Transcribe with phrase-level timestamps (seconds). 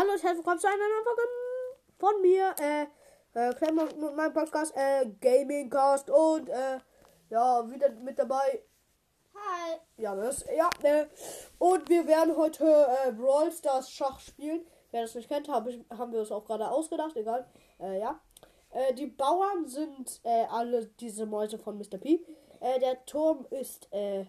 [0.00, 1.22] Hallo und herzlich willkommen zu einer neuen Folge
[1.98, 6.78] von mir, äh, äh, Klemmer und meinem Podcast, äh, Gamingcast und, äh,
[7.28, 8.62] ja, wieder mit dabei,
[9.34, 9.78] Hi.
[9.98, 11.04] ja, das, ja, äh,
[11.58, 12.64] und wir werden heute,
[13.04, 14.66] äh, Brawl Stars Schach spielen.
[14.90, 17.46] Wer das nicht kennt, hab ich, haben wir uns auch gerade ausgedacht, egal,
[17.78, 18.18] äh, ja.
[18.70, 21.98] Äh, die Bauern sind, äh, alle diese Mäuse von Mr.
[21.98, 22.24] P.
[22.60, 24.24] Äh, der Turm ist, äh,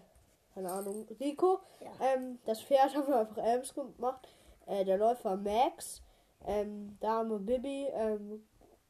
[0.52, 1.60] keine Ahnung, Rico.
[1.80, 1.92] Ja.
[2.12, 4.28] Ähm, das Pferd haben wir einfach Elms gemacht.
[4.66, 6.02] Äh, der Läufer Max.
[6.44, 7.86] Ähm, Dame Bibi.
[7.92, 8.46] Ähm,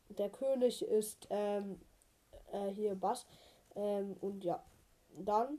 [0.08, 1.80] der König ist ähm,
[2.52, 3.26] äh, hier Bass.
[3.74, 4.62] Ähm, und ja,
[5.16, 5.58] dann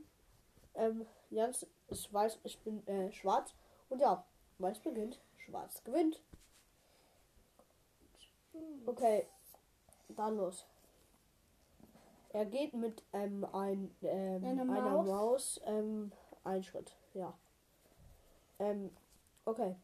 [0.74, 3.54] ähm, Jans ist weiß, ich bin äh, schwarz.
[3.88, 4.24] Und ja,
[4.58, 6.20] weiß beginnt, schwarz gewinnt.
[8.86, 9.26] Okay,
[10.08, 10.66] dann los.
[12.30, 15.06] Er geht mit ähm, ein, ähm, Einer einer Maus?
[15.06, 17.32] Maus ähm, ein Schritt, ja.
[18.58, 18.90] Ähm,
[19.44, 19.76] okay.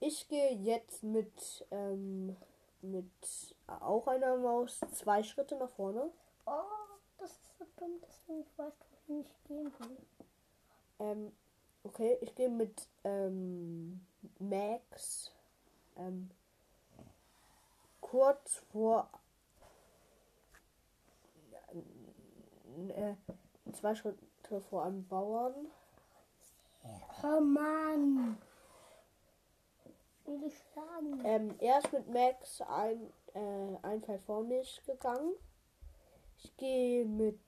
[0.00, 2.36] Ich gehe jetzt mit, ähm,
[2.82, 6.10] mit auch einer Maus zwei Schritte nach vorne.
[6.46, 6.50] Oh,
[7.18, 9.96] das ist so dumm, dass du nicht weißt, wohin ich gehen will.
[10.98, 11.32] Ähm,
[11.84, 14.04] okay, ich gehe mit ähm,
[14.38, 15.32] Max
[15.96, 16.30] ähm,
[18.00, 19.08] kurz vor
[22.94, 23.14] äh,
[23.72, 25.54] zwei Schritte vor einem Bauern.
[27.22, 28.36] Oh Mann.
[30.24, 30.54] Will ich?
[31.24, 35.34] Ähm, er ist mit Max ein, äh, ein Feld vor mich gegangen.
[36.38, 37.38] Ich gehe mit.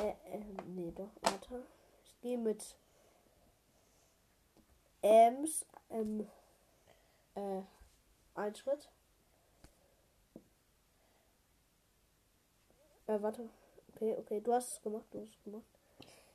[0.00, 1.62] Äh, äh, nee, doch, warte.
[2.04, 2.76] Ich gehe mit.
[5.02, 5.64] Ems.
[5.90, 6.28] Ähm,
[7.34, 7.62] äh,
[8.34, 8.90] ein Schritt.
[13.06, 13.48] Äh, warte.
[13.94, 15.64] Okay, okay, du hast es gemacht, du hast es gemacht.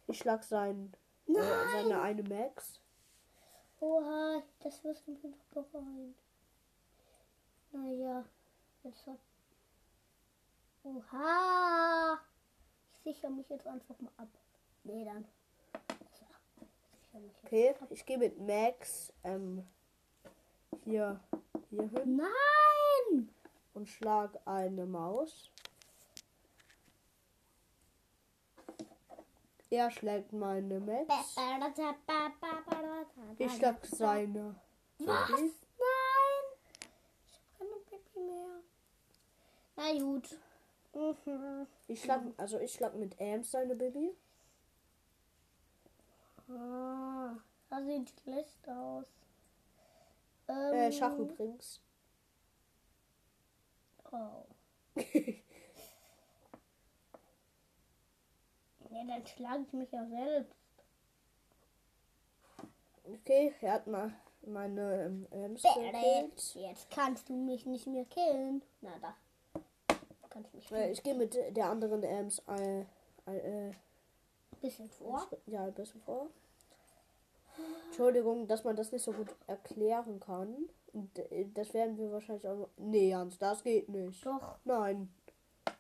[0.08, 0.94] Ich schlag sein,
[1.28, 1.34] äh,
[1.74, 2.80] seine eine Max.
[3.82, 6.14] Oha, das wirst du mir doch bereuen.
[7.72, 8.24] Naja,
[8.84, 9.18] jetzt hat.
[10.84, 12.20] Oha!
[12.94, 14.28] Ich sichere mich jetzt einfach mal ab.
[14.84, 15.26] Nee, dann.
[17.12, 17.88] So, ich Okay, ab.
[17.90, 19.66] ich gehe mit Max ähm,
[20.84, 21.20] hier,
[21.72, 23.30] hier hin Nein!
[23.74, 25.50] und schlag eine Maus.
[29.72, 31.38] Er schlägt meine Max.
[33.38, 34.54] Ich schlag seine.
[35.00, 35.30] Was?
[35.30, 35.48] Nein!
[37.26, 38.60] Ich hab keine Baby mehr.
[39.78, 40.38] Na gut.
[41.26, 41.68] Mhm.
[41.88, 44.12] Ich schlag, also ich schlag mit Ams seine Baby.
[46.50, 47.36] Ah,
[47.70, 49.06] das sieht schlecht aus.
[50.48, 51.80] Äh, Ähm, Schach übrigens.
[54.12, 54.46] Oh.
[58.90, 60.56] Ja, dann schlage ich mich ja selbst.
[63.04, 64.12] Okay, er hat mal
[64.46, 66.56] meine ähm, Ams gekillt.
[66.56, 68.62] Jetzt kannst du mich nicht mehr killen.
[68.82, 69.16] Na da.
[70.30, 70.92] Kannst mich Äh, killen.
[70.92, 72.82] ich gehe mit der anderen Ams äh,
[73.26, 73.72] äh,
[74.62, 75.28] bisschen vor.
[75.48, 76.28] Ja, ein bisschen vor.
[77.88, 80.56] Entschuldigung, dass man das nicht so gut erklären kann.
[80.94, 82.70] Und, äh, Das werden wir wahrscheinlich auch noch.
[82.78, 84.26] Nee, Jans, das geht nicht.
[84.26, 84.56] Doch.
[84.64, 85.14] Nein.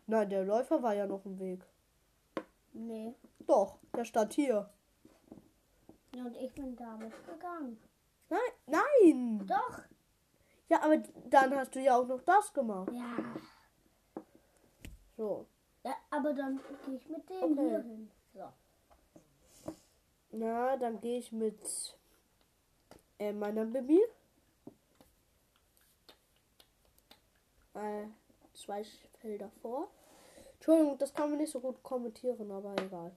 [0.08, 1.62] Nein, der Läufer war ja noch im Weg.
[2.74, 3.16] Nee.
[3.40, 4.70] Doch, der stand hier.
[6.16, 7.78] Ja, und ich bin damit gegangen.
[8.30, 9.48] Nein, nein.
[9.48, 9.82] Doch.
[10.70, 10.98] Ja, aber
[11.30, 12.92] dann hast du ja auch noch das gemacht.
[12.94, 13.18] Ja.
[15.18, 15.46] So.
[15.84, 17.70] ja aber dann gehe ich mit dem Okay.
[17.70, 18.12] hier hin.
[18.34, 19.74] So.
[20.32, 21.98] Na, dann gehe ich mit
[23.20, 24.00] äh, meiner Baby.
[27.74, 28.06] Äh,
[28.54, 28.84] zwei
[29.20, 29.90] Felder vor.
[30.62, 33.12] Entschuldigung, das kann man nicht so gut kommentieren, aber egal.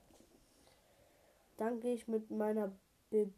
[1.57, 2.71] Dann gehe ich mit meiner
[3.11, 3.37] Baby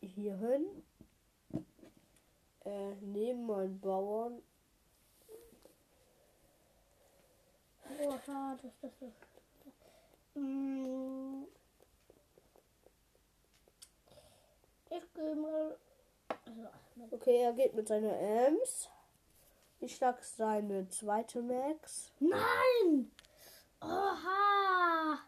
[0.00, 0.64] hier hin.
[2.64, 4.40] Äh, neben meinen Bauern.
[8.00, 9.10] Oha, das, das, das.
[10.40, 11.46] Mm.
[14.88, 15.76] Ich gehe mal.
[16.46, 16.52] So,
[16.94, 18.88] mit- Okay, er geht mit seiner Ems.
[19.80, 22.12] Ich schlag seine zweite Max.
[22.18, 23.10] Nein!
[23.80, 25.20] Oha!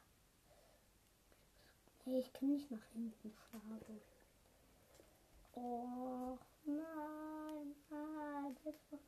[2.04, 4.00] Nee, ich kann nicht nach hinten schlagen.
[5.54, 8.56] Oh, nein, nein.
[8.60, 8.98] War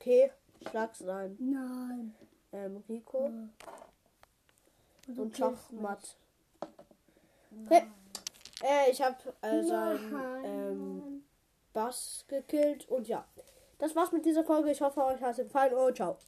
[0.00, 0.32] Okay,
[0.66, 2.14] schlag sein nein.
[2.52, 3.30] ähm, Rico
[5.06, 6.16] du und killst Schachmatt.
[7.66, 7.82] Okay.
[8.62, 9.66] Äh, ich habe äh, Nein.
[9.66, 11.22] seinen ähm,
[11.72, 13.24] Bass gekillt und ja.
[13.78, 14.70] Das war's mit dieser Folge.
[14.70, 16.18] Ich hoffe, euch hat es gefallen und ciao.